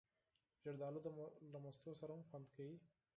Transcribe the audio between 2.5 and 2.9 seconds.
لري.